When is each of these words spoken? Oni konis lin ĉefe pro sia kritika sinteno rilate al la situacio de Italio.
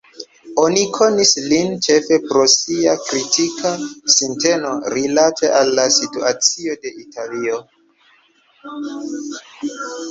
Oni 0.61 0.85
konis 0.93 1.33
lin 1.51 1.75
ĉefe 1.87 2.17
pro 2.29 2.45
sia 2.53 2.95
kritika 3.09 3.75
sinteno 4.15 4.73
rilate 4.95 5.53
al 5.61 5.71
la 5.83 5.87
situacio 6.01 6.81
de 6.87 6.97
Italio. 7.07 7.63